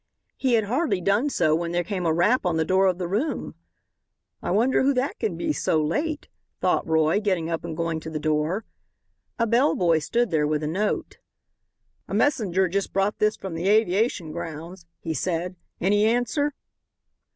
He 0.35 0.53
had 0.53 0.63
hardly 0.63 0.99
done 0.99 1.29
so 1.29 1.53
when 1.53 1.73
there 1.73 1.83
came 1.83 2.07
a 2.07 2.11
rap 2.11 2.43
on 2.43 2.57
the 2.57 2.65
door 2.65 2.87
of 2.87 2.97
the 2.97 3.07
room. 3.07 3.53
"I 4.41 4.49
wonder 4.49 4.81
who 4.81 4.95
that 4.95 5.19
can 5.19 5.37
be 5.37 5.53
so 5.53 5.79
late?" 5.79 6.27
thought 6.59 6.87
Roy, 6.87 7.19
getting 7.19 7.51
up 7.51 7.63
and 7.63 7.77
going 7.77 7.99
to 7.99 8.09
the 8.09 8.17
door. 8.17 8.65
A 9.37 9.45
bellboy 9.45 9.99
stood 9.99 10.31
there 10.31 10.47
with 10.47 10.63
a 10.63 10.67
note. 10.67 11.19
"A 12.07 12.15
messenger 12.15 12.67
just 12.67 12.91
brought 12.91 13.19
this 13.19 13.35
from 13.37 13.53
the 13.53 13.67
aviation 13.69 14.31
grounds," 14.31 14.87
he 14.99 15.13
said. 15.13 15.55
"Any 15.79 16.05
answer?" 16.05 16.55